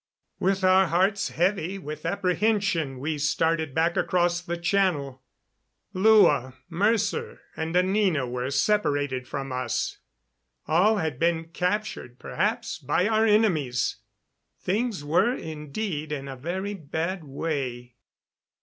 With 0.39 0.63
our 0.63 0.87
hearts 0.87 1.29
heavy 1.29 1.77
with 1.77 2.07
apprehension 2.07 2.97
we 2.99 3.19
started 3.19 3.75
back 3.75 3.95
across 3.95 4.41
the 4.41 4.57
channel. 4.57 5.21
Lua, 5.93 6.55
Mercer 6.71 7.39
and 7.55 7.77
Anina 7.77 8.25
were 8.25 8.49
separated 8.49 9.27
from 9.27 9.51
us. 9.51 9.99
All 10.67 10.97
had 10.97 11.19
been 11.19 11.49
captured, 11.49 12.17
perhaps, 12.17 12.79
by 12.79 13.07
our 13.07 13.27
enemies! 13.27 13.97
Things 14.59 15.03
were, 15.03 15.35
indeed, 15.35 16.11
in 16.11 16.27
a 16.27 16.35
very 16.35 16.73
bad 16.73 17.23
way. 17.23 17.93